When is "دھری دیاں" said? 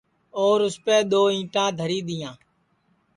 1.79-2.33